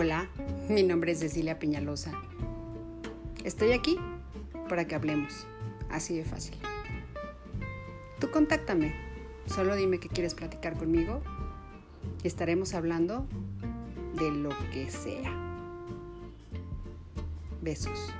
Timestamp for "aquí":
3.72-3.98